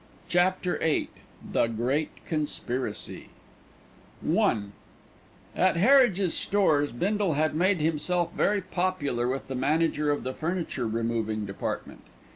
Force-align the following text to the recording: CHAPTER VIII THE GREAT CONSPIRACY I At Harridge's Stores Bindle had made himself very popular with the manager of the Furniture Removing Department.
CHAPTER 0.27 0.79
VIII 0.79 1.09
THE 1.51 1.67
GREAT 1.67 2.25
CONSPIRACY 2.25 3.29
I 4.35 4.61
At 5.55 5.77
Harridge's 5.77 6.33
Stores 6.33 6.91
Bindle 6.91 7.33
had 7.33 7.53
made 7.53 7.79
himself 7.81 8.33
very 8.33 8.61
popular 8.63 9.27
with 9.27 9.47
the 9.47 9.53
manager 9.53 10.09
of 10.09 10.23
the 10.23 10.33
Furniture 10.33 10.87
Removing 10.87 11.45
Department. 11.45 12.01